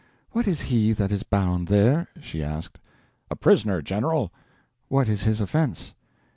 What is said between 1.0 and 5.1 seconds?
is bound there?" she asked. "A prisoner, General." "What